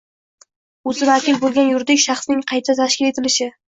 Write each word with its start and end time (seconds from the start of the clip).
o‘zi 0.91 1.09
vakil 1.11 1.37
bo‘lgan 1.45 1.69
yuridik 1.73 2.01
shaxsning 2.07 2.43
qayta 2.53 2.77
tashkil 2.81 3.11
etilishi 3.11 3.51